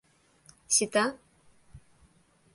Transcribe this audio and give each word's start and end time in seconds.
Сита? 0.75 1.05